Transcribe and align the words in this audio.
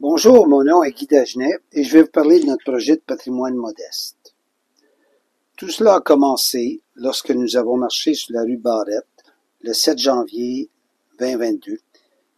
Bonjour, 0.00 0.48
mon 0.48 0.64
nom 0.64 0.82
est 0.82 0.92
Guy 0.92 1.06
Dagenet 1.06 1.58
et 1.74 1.84
je 1.84 1.92
vais 1.92 2.04
vous 2.04 2.10
parler 2.10 2.40
de 2.40 2.46
notre 2.46 2.64
projet 2.64 2.96
de 2.96 3.02
patrimoine 3.02 3.54
modeste. 3.54 4.34
Tout 5.58 5.68
cela 5.68 5.96
a 5.96 6.00
commencé 6.00 6.80
lorsque 6.94 7.30
nous 7.32 7.58
avons 7.58 7.76
marché 7.76 8.14
sur 8.14 8.32
la 8.32 8.44
rue 8.44 8.56
Barrette 8.56 9.04
le 9.60 9.74
7 9.74 9.98
janvier 9.98 10.70
2022 11.18 11.76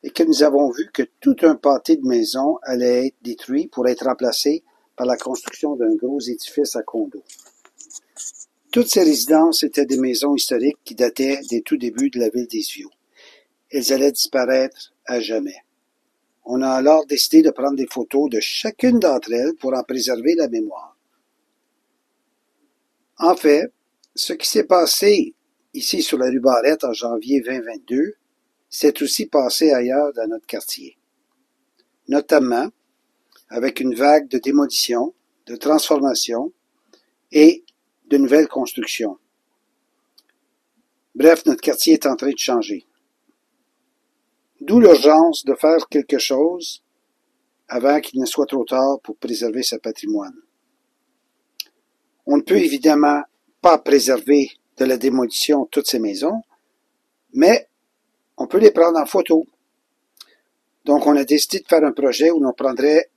et 0.02 0.10
que 0.10 0.24
nous 0.24 0.42
avons 0.42 0.72
vu 0.72 0.90
que 0.92 1.04
tout 1.20 1.36
un 1.42 1.54
pâté 1.54 1.96
de 1.96 2.04
maisons 2.04 2.58
allait 2.64 3.06
être 3.06 3.22
détruit 3.22 3.68
pour 3.68 3.86
être 3.86 4.06
remplacé 4.06 4.64
par 4.96 5.06
la 5.06 5.16
construction 5.16 5.76
d'un 5.76 5.94
gros 5.94 6.18
édifice 6.18 6.74
à 6.74 6.82
condos. 6.82 7.22
Toutes 8.72 8.88
ces 8.88 9.04
résidences 9.04 9.62
étaient 9.62 9.86
des 9.86 9.98
maisons 9.98 10.34
historiques 10.34 10.80
qui 10.82 10.96
dataient 10.96 11.38
des 11.48 11.62
tout 11.62 11.76
débuts 11.76 12.10
de 12.10 12.18
la 12.18 12.28
ville 12.28 12.48
des 12.48 12.58
Vieux. 12.58 12.88
Elles 13.70 13.92
allaient 13.92 14.10
disparaître 14.10 14.92
à 15.06 15.20
jamais. 15.20 15.62
On 16.44 16.62
a 16.62 16.70
alors 16.70 17.06
décidé 17.06 17.42
de 17.42 17.50
prendre 17.50 17.76
des 17.76 17.86
photos 17.86 18.28
de 18.28 18.40
chacune 18.40 18.98
d'entre 18.98 19.32
elles 19.32 19.54
pour 19.54 19.74
en 19.74 19.82
préserver 19.84 20.34
la 20.34 20.48
mémoire. 20.48 20.96
En 23.18 23.36
fait, 23.36 23.72
ce 24.14 24.32
qui 24.32 24.48
s'est 24.48 24.64
passé 24.64 25.34
ici 25.74 26.02
sur 26.02 26.18
la 26.18 26.26
rue 26.26 26.40
Barrette 26.40 26.84
en 26.84 26.92
janvier 26.92 27.40
2022 27.40 28.16
s'est 28.68 29.02
aussi 29.02 29.26
passé 29.26 29.70
ailleurs 29.72 30.12
dans 30.14 30.26
notre 30.26 30.46
quartier. 30.46 30.98
Notamment 32.08 32.68
avec 33.48 33.80
une 33.80 33.94
vague 33.94 34.28
de 34.28 34.38
démolition, 34.38 35.14
de 35.46 35.56
transformation 35.56 36.52
et 37.30 37.64
de 38.08 38.16
nouvelles 38.16 38.48
constructions. 38.48 39.18
Bref, 41.14 41.44
notre 41.46 41.60
quartier 41.60 41.94
est 41.94 42.06
en 42.06 42.16
train 42.16 42.30
de 42.30 42.38
changer. 42.38 42.86
D'où 44.64 44.78
l'urgence 44.78 45.44
de 45.44 45.54
faire 45.54 45.88
quelque 45.88 46.18
chose 46.18 46.84
avant 47.66 48.00
qu'il 48.00 48.20
ne 48.20 48.26
soit 48.26 48.46
trop 48.46 48.64
tard 48.64 49.00
pour 49.02 49.16
préserver 49.16 49.64
ce 49.64 49.74
patrimoine. 49.74 50.36
On 52.26 52.36
ne 52.36 52.42
peut 52.42 52.58
évidemment 52.58 53.22
pas 53.60 53.78
préserver 53.78 54.52
de 54.76 54.84
la 54.84 54.98
démolition 54.98 55.66
toutes 55.66 55.88
ces 55.88 55.98
maisons, 55.98 56.42
mais 57.32 57.66
on 58.36 58.46
peut 58.46 58.58
les 58.58 58.70
prendre 58.70 59.00
en 59.00 59.06
photo. 59.06 59.44
Donc, 60.84 61.08
on 61.08 61.16
a 61.16 61.24
décidé 61.24 61.58
de 61.58 61.66
faire 61.66 61.82
un 61.82 61.92
projet 61.92 62.30
où 62.30 62.38
l'on 62.38 62.52
prendrait 62.52 63.10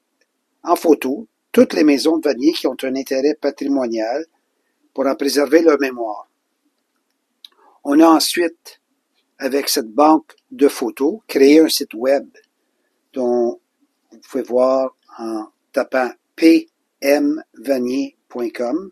en 0.64 0.76
photo 0.76 1.28
toutes 1.52 1.74
les 1.74 1.84
maisons 1.84 2.18
de 2.18 2.28
Vanier 2.28 2.54
qui 2.54 2.66
ont 2.66 2.78
un 2.82 2.96
intérêt 2.96 3.36
patrimonial 3.36 4.26
pour 4.96 5.06
en 5.06 5.16
préserver 5.16 5.62
leur 5.62 5.80
mémoire. 5.80 6.28
On 7.84 8.00
a 8.00 8.08
ensuite 8.08 8.82
avec 9.38 9.70
cette 9.70 9.90
banque 9.90 10.36
de 10.52 10.68
photos, 10.68 11.20
créer 11.28 11.60
un 11.60 11.70
site 11.70 11.94
web 11.94 12.28
dont 13.14 13.62
vous 14.12 14.20
pouvez 14.20 14.44
voir 14.44 14.96
en 15.18 15.48
tapant 15.72 16.12
pmvanier.com. 16.36 18.92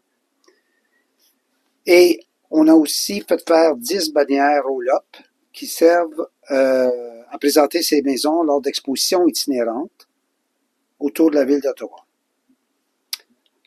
Et 1.86 2.22
on 2.50 2.68
a 2.68 2.74
aussi 2.74 3.22
fait 3.22 3.48
faire 3.48 3.76
10 3.76 4.14
bannières 4.14 4.66
au 4.70 4.82
LOP 4.82 5.18
qui 5.52 5.68
servent 5.68 6.28
euh, 6.52 7.22
à 7.30 7.38
présenter 7.38 7.82
ces 7.82 8.02
maisons 8.02 8.44
lors 8.44 8.62
d'expositions 8.62 9.28
itinérantes 9.28 10.08
autour 11.00 11.32
de 11.32 11.36
la 11.36 11.44
ville 11.46 11.62
d'Ottawa. 11.62 12.06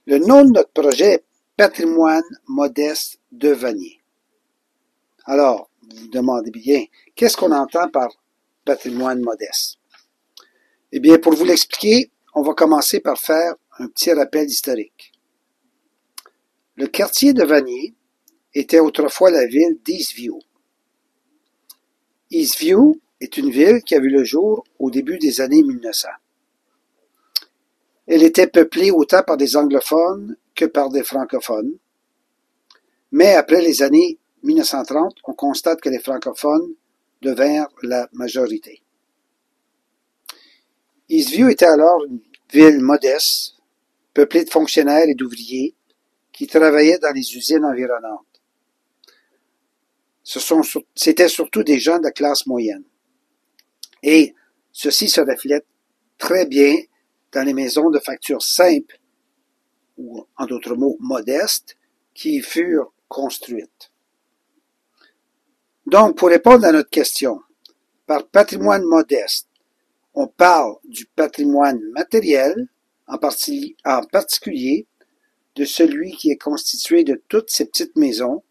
Le 0.06 0.18
nom 0.18 0.44
de 0.44 0.52
notre 0.52 0.70
projet 0.70 1.14
est 1.14 1.24
Patrimoine 1.56 2.22
modeste 2.46 3.18
de 3.32 3.48
Vanier. 3.48 4.02
Alors, 5.24 5.70
vous 5.94 6.08
demandez 6.08 6.50
bien, 6.50 6.84
qu'est-ce 7.14 7.36
qu'on 7.36 7.52
entend 7.52 7.88
par 7.88 8.08
patrimoine 8.64 9.20
modeste? 9.20 9.78
Eh 10.92 11.00
bien, 11.00 11.18
pour 11.18 11.34
vous 11.34 11.44
l'expliquer, 11.44 12.10
on 12.34 12.42
va 12.42 12.54
commencer 12.54 13.00
par 13.00 13.18
faire 13.18 13.54
un 13.78 13.88
petit 13.88 14.12
rappel 14.12 14.46
historique. 14.46 15.12
Le 16.76 16.86
quartier 16.86 17.32
de 17.32 17.44
Vanier 17.44 17.94
était 18.54 18.80
autrefois 18.80 19.30
la 19.30 19.46
ville 19.46 19.78
d'Eastview. 19.84 20.38
Eastview 22.30 23.00
est 23.20 23.36
une 23.36 23.50
ville 23.50 23.82
qui 23.82 23.94
a 23.94 24.00
vu 24.00 24.10
le 24.10 24.24
jour 24.24 24.64
au 24.78 24.90
début 24.90 25.18
des 25.18 25.40
années 25.40 25.62
1900. 25.62 26.08
Elle 28.06 28.22
était 28.22 28.46
peuplée 28.46 28.90
autant 28.90 29.22
par 29.22 29.36
des 29.36 29.56
anglophones 29.56 30.36
que 30.54 30.64
par 30.64 30.90
des 30.90 31.02
francophones. 31.02 31.76
Mais 33.10 33.34
après 33.34 33.62
les 33.62 33.82
années 33.82 34.18
1930, 34.46 35.16
on 35.24 35.34
constate 35.34 35.80
que 35.80 35.88
les 35.88 35.98
francophones 35.98 36.74
devinrent 37.20 37.68
la 37.82 38.08
majorité. 38.12 38.82
Eastview 41.08 41.48
était 41.48 41.66
alors 41.66 42.04
une 42.04 42.20
ville 42.52 42.80
modeste, 42.80 43.56
peuplée 44.14 44.44
de 44.44 44.50
fonctionnaires 44.50 45.08
et 45.08 45.14
d'ouvriers 45.14 45.74
qui 46.32 46.46
travaillaient 46.46 46.98
dans 46.98 47.12
les 47.12 47.36
usines 47.36 47.64
environnantes. 47.64 48.24
C'était 50.94 51.28
surtout 51.28 51.62
des 51.62 51.78
gens 51.78 51.98
de 51.98 52.10
classe 52.10 52.46
moyenne. 52.46 52.84
Et 54.02 54.34
ceci 54.72 55.08
se 55.08 55.20
reflète 55.20 55.66
très 56.18 56.46
bien 56.46 56.76
dans 57.32 57.42
les 57.44 57.54
maisons 57.54 57.90
de 57.90 57.98
facture 57.98 58.42
simple, 58.42 58.98
ou 59.96 60.26
en 60.36 60.46
d'autres 60.46 60.74
mots 60.74 60.96
modestes, 61.00 61.76
qui 62.14 62.40
furent 62.40 62.92
construites. 63.08 63.90
Donc, 65.96 66.18
pour 66.18 66.28
répondre 66.28 66.66
à 66.66 66.72
notre 66.72 66.90
question, 66.90 67.40
par 68.06 68.26
patrimoine 68.26 68.84
modeste, 68.84 69.48
on 70.12 70.26
parle 70.26 70.74
du 70.84 71.06
patrimoine 71.06 71.80
matériel, 71.92 72.68
en, 73.06 73.16
particulier 73.16 74.86
de 75.54 75.64
celui 75.64 76.14
qui 76.14 76.30
est 76.30 76.36
constitué 76.36 77.02
de 77.02 77.22
toutes 77.28 77.48
ces 77.48 77.64
petites 77.64 77.96
maisons 77.96 78.42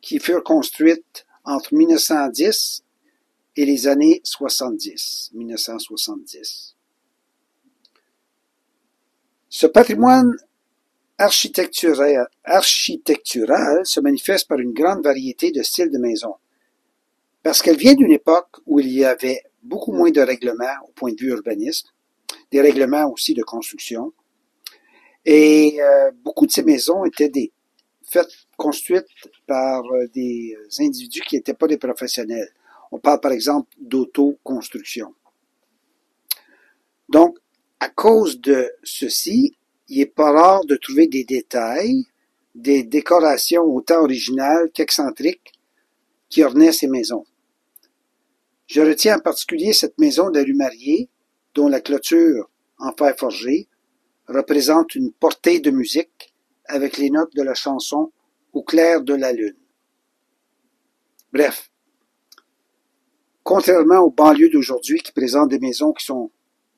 qui 0.00 0.18
furent 0.18 0.42
construites 0.42 1.24
entre 1.44 1.72
1910 1.72 2.82
et 3.54 3.64
les 3.64 3.86
années 3.86 4.20
70, 4.24 5.30
1970. 5.34 6.74
Ce 9.48 9.66
patrimoine 9.68 10.36
architectural, 11.16 12.26
architectural 12.42 13.86
se 13.86 14.00
manifeste 14.00 14.48
par 14.48 14.58
une 14.58 14.72
grande 14.72 15.04
variété 15.04 15.52
de 15.52 15.62
styles 15.62 15.92
de 15.92 15.98
maisons 15.98 16.34
parce 17.42 17.62
qu'elle 17.62 17.76
vient 17.76 17.94
d'une 17.94 18.12
époque 18.12 18.58
où 18.66 18.80
il 18.80 18.88
y 18.88 19.04
avait 19.04 19.42
beaucoup 19.62 19.92
moins 19.92 20.10
de 20.10 20.20
règlements 20.20 20.76
au 20.88 20.92
point 20.92 21.12
de 21.12 21.20
vue 21.20 21.30
urbaniste, 21.30 21.88
des 22.50 22.60
règlements 22.60 23.10
aussi 23.10 23.34
de 23.34 23.42
construction, 23.42 24.12
et 25.24 25.80
euh, 25.80 26.10
beaucoup 26.24 26.46
de 26.46 26.52
ces 26.52 26.62
maisons 26.62 27.04
étaient 27.04 27.28
des 27.28 27.52
faites 28.04 28.32
construites 28.56 29.06
par 29.46 29.84
euh, 29.84 30.08
des 30.14 30.56
individus 30.80 31.22
qui 31.22 31.36
n'étaient 31.36 31.54
pas 31.54 31.68
des 31.68 31.78
professionnels. 31.78 32.52
On 32.90 32.98
parle 32.98 33.20
par 33.20 33.32
exemple 33.32 33.68
d'autoconstruction. 33.80 35.14
Donc, 37.08 37.38
à 37.80 37.88
cause 37.88 38.40
de 38.40 38.70
ceci, 38.82 39.56
il 39.88 39.98
n'est 39.98 40.06
pas 40.06 40.32
rare 40.32 40.64
de 40.64 40.76
trouver 40.76 41.06
des 41.06 41.24
détails, 41.24 42.06
des 42.54 42.82
décorations 42.82 43.62
autant 43.62 44.02
originales 44.02 44.70
qu'excentriques 44.72 45.52
qui 46.28 46.42
ornaient 46.42 46.72
ces 46.72 46.86
maisons. 46.86 47.24
Je 48.74 48.80
retiens 48.80 49.18
en 49.18 49.20
particulier 49.20 49.74
cette 49.74 49.98
maison 49.98 50.30
de 50.30 50.40
rue 50.40 50.54
Mariée, 50.54 51.10
dont 51.52 51.68
la 51.68 51.82
clôture 51.82 52.48
en 52.78 52.90
fer 52.94 53.14
forgé 53.18 53.68
représente 54.28 54.94
une 54.94 55.12
portée 55.12 55.60
de 55.60 55.70
musique 55.70 56.34
avec 56.64 56.96
les 56.96 57.10
notes 57.10 57.34
de 57.34 57.42
la 57.42 57.52
chanson 57.52 58.12
Au 58.54 58.62
clair 58.62 59.02
de 59.02 59.12
la 59.12 59.32
lune. 59.32 59.58
Bref, 61.34 61.70
contrairement 63.42 63.98
aux 63.98 64.10
banlieues 64.10 64.48
d'aujourd'hui 64.48 65.00
qui 65.00 65.12
présentent 65.12 65.50
des 65.50 65.58
maisons 65.58 65.92
qui 65.92 66.06
sont 66.06 66.30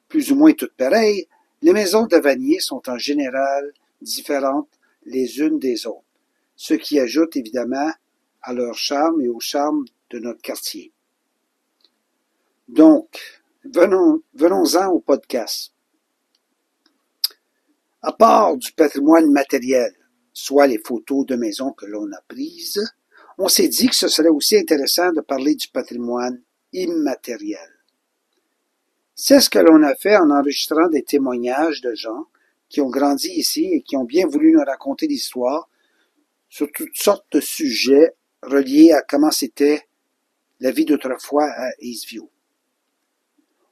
plus 0.08 0.32
ou 0.32 0.34
moins 0.34 0.52
toutes 0.52 0.74
pareilles, 0.74 1.28
les 1.62 1.72
maisons 1.72 2.06
de 2.06 2.16
Vanier 2.16 2.58
sont 2.58 2.82
en 2.88 2.98
général 2.98 3.72
différentes 4.00 4.80
les 5.04 5.38
unes 5.38 5.60
des 5.60 5.86
autres, 5.86 6.18
ce 6.56 6.74
qui 6.74 6.98
ajoute 6.98 7.36
évidemment 7.36 7.92
à 8.42 8.52
leur 8.52 8.76
charme 8.76 9.20
et 9.20 9.28
au 9.28 9.38
charme 9.38 9.84
de 10.10 10.18
notre 10.18 10.42
quartier. 10.42 10.93
Donc, 12.68 13.20
venons, 13.64 14.22
venons-en 14.34 14.88
au 14.88 15.00
podcast. 15.00 15.72
À 18.00 18.12
part 18.12 18.56
du 18.56 18.72
patrimoine 18.72 19.30
matériel, 19.30 19.92
soit 20.32 20.66
les 20.66 20.78
photos 20.78 21.26
de 21.26 21.36
maisons 21.36 21.72
que 21.72 21.84
l'on 21.84 22.10
a 22.12 22.20
prises, 22.26 22.82
on 23.36 23.48
s'est 23.48 23.68
dit 23.68 23.88
que 23.88 23.96
ce 23.96 24.08
serait 24.08 24.28
aussi 24.28 24.56
intéressant 24.56 25.12
de 25.12 25.20
parler 25.20 25.54
du 25.54 25.68
patrimoine 25.68 26.42
immatériel. 26.72 27.70
C'est 29.14 29.40
ce 29.40 29.50
que 29.50 29.58
l'on 29.58 29.82
a 29.82 29.94
fait 29.94 30.16
en 30.16 30.30
enregistrant 30.30 30.88
des 30.88 31.02
témoignages 31.02 31.82
de 31.82 31.94
gens 31.94 32.26
qui 32.68 32.80
ont 32.80 32.90
grandi 32.90 33.28
ici 33.28 33.66
et 33.72 33.82
qui 33.82 33.96
ont 33.96 34.04
bien 34.04 34.26
voulu 34.26 34.52
nous 34.52 34.64
raconter 34.64 35.06
l'histoire 35.06 35.68
sur 36.48 36.70
toutes 36.72 36.96
sortes 36.96 37.26
de 37.32 37.40
sujets 37.40 38.14
reliés 38.42 38.92
à 38.92 39.02
comment 39.02 39.30
c'était 39.30 39.82
la 40.60 40.70
vie 40.70 40.84
d'autrefois 40.84 41.44
à 41.44 41.70
Eastview. 41.80 42.30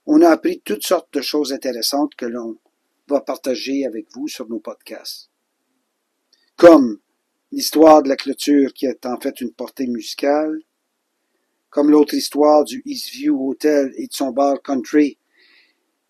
On 0.07 0.21
a 0.23 0.31
appris 0.31 0.61
toutes 0.65 0.85
sortes 0.85 1.13
de 1.15 1.21
choses 1.21 1.53
intéressantes 1.53 2.15
que 2.17 2.27
l'on 2.27 2.59
va 3.09 3.21
partager 3.21 3.87
avec 3.87 4.07
vous 4.13 4.27
sur 4.27 4.49
nos 4.49 4.59
podcasts. 4.59 5.31
Comme 6.57 6.99
l'histoire 7.53 8.03
de 8.03 8.09
la 8.09 8.17
clôture 8.17 8.73
qui 8.73 8.87
est 8.87 9.07
en 9.07 9.21
fait 9.21 9.41
une 9.41 9.53
portée 9.53 9.87
musicale, 9.87 10.61
comme 11.71 11.91
l'autre 11.91 12.15
histoire 12.15 12.65
du 12.65 12.83
Eastview 12.85 13.51
Hotel 13.51 13.93
et 13.97 14.07
de 14.07 14.13
son 14.13 14.31
bar 14.31 14.61
country, 14.61 15.19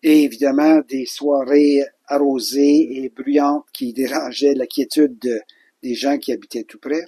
et 0.01 0.23
évidemment 0.23 0.81
des 0.81 1.05
soirées 1.05 1.83
arrosées 2.07 3.03
et 3.03 3.09
bruyantes 3.09 3.65
qui 3.71 3.93
dérangeaient 3.93 4.55
la 4.55 4.67
quiétude 4.67 5.43
des 5.81 5.95
gens 5.95 6.17
qui 6.17 6.33
habitaient 6.33 6.63
tout 6.63 6.79
près. 6.79 7.05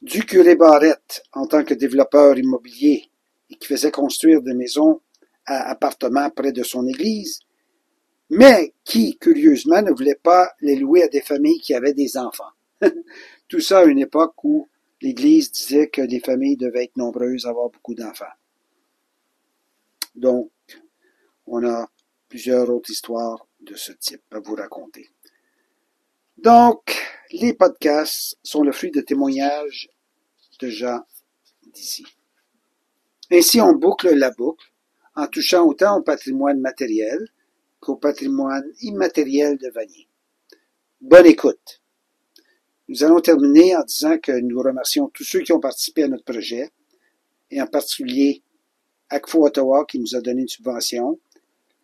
Du 0.00 0.24
curé 0.24 0.54
Barrette 0.54 1.24
en 1.32 1.46
tant 1.46 1.64
que 1.64 1.74
développeur 1.74 2.38
immobilier 2.38 3.07
qui 3.56 3.66
faisait 3.66 3.90
construire 3.90 4.42
des 4.42 4.54
maisons 4.54 5.00
à 5.46 5.70
appartements 5.70 6.30
près 6.30 6.52
de 6.52 6.62
son 6.62 6.86
église, 6.86 7.40
mais 8.30 8.74
qui, 8.84 9.16
curieusement, 9.18 9.80
ne 9.82 9.90
voulait 9.90 10.20
pas 10.22 10.52
les 10.60 10.76
louer 10.76 11.02
à 11.02 11.08
des 11.08 11.22
familles 11.22 11.60
qui 11.60 11.74
avaient 11.74 11.94
des 11.94 12.16
enfants. 12.16 12.52
Tout 13.48 13.60
ça 13.60 13.78
à 13.80 13.84
une 13.84 13.98
époque 13.98 14.44
où 14.44 14.68
l'Église 15.00 15.50
disait 15.50 15.88
que 15.88 16.02
les 16.02 16.20
familles 16.20 16.56
devaient 16.56 16.84
être 16.84 16.96
nombreuses, 16.96 17.46
avoir 17.46 17.70
beaucoup 17.70 17.94
d'enfants. 17.94 18.26
Donc, 20.14 20.50
on 21.46 21.66
a 21.66 21.88
plusieurs 22.28 22.68
autres 22.68 22.90
histoires 22.90 23.46
de 23.60 23.74
ce 23.74 23.92
type 23.92 24.22
à 24.32 24.40
vous 24.40 24.54
raconter. 24.54 25.08
Donc, 26.36 26.94
les 27.32 27.54
podcasts 27.54 28.36
sont 28.42 28.62
le 28.62 28.72
fruit 28.72 28.90
de 28.90 29.00
témoignages 29.00 29.88
de 30.60 30.68
gens 30.68 31.00
d'ici. 31.72 32.04
Ainsi, 33.30 33.60
on 33.60 33.74
boucle 33.74 34.14
la 34.14 34.30
boucle 34.30 34.72
en 35.14 35.26
touchant 35.26 35.66
autant 35.66 35.98
au 35.98 36.02
patrimoine 36.02 36.60
matériel 36.60 37.28
qu'au 37.80 37.96
patrimoine 37.96 38.64
immatériel 38.80 39.58
de 39.58 39.68
Vanier. 39.68 40.08
Bonne 41.00 41.26
écoute. 41.26 41.82
Nous 42.88 43.04
allons 43.04 43.20
terminer 43.20 43.76
en 43.76 43.84
disant 43.84 44.16
que 44.18 44.32
nous 44.32 44.60
remercions 44.60 45.08
tous 45.08 45.24
ceux 45.24 45.40
qui 45.40 45.52
ont 45.52 45.60
participé 45.60 46.04
à 46.04 46.08
notre 46.08 46.24
projet, 46.24 46.70
et 47.50 47.60
en 47.60 47.66
particulier 47.66 48.42
ACFO 49.10 49.46
Ottawa 49.46 49.84
qui 49.84 49.98
nous 49.98 50.16
a 50.16 50.20
donné 50.20 50.42
une 50.42 50.48
subvention, 50.48 51.20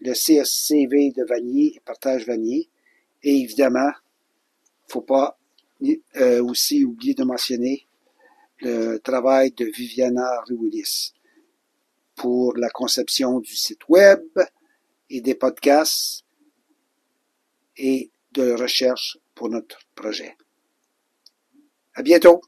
le 0.01 0.13
CSCV 0.13 1.13
de 1.13 1.25
Vanier 1.25 1.75
et 1.77 1.81
Partage 1.81 2.27
Vanier, 2.27 2.71
et 3.23 3.37
évidemment, 3.37 3.93
faut 4.89 5.03
pas 5.03 5.39
euh, 6.17 6.43
aussi 6.43 6.85
oublier 6.85 7.15
de 7.15 7.25
mentionner 7.25 7.87
le 8.61 8.99
travail 8.99 9.53
de 9.53 9.67
Viviana 9.67 10.41
Ruilis 10.47 11.14
pour 12.15 12.57
la 12.57 12.71
conception 12.71 13.41
du 13.41 13.55
site 13.55 13.89
web 13.89 14.23
et 15.11 15.21
des 15.21 15.35
podcasts 15.35 16.25
et 17.77 18.11
de 18.33 18.53
recherche 18.53 19.19
pour 19.35 19.49
notre 19.49 19.79
projet. 19.95 20.37
À 21.95 22.03
bientôt! 22.03 22.41